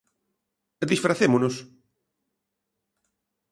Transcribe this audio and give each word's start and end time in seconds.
Disfracémonos. 0.91 1.55